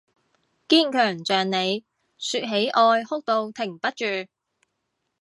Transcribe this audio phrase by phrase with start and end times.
[0.67, 1.85] 堅強像你，
[2.17, 4.03] 說起愛哭到停不住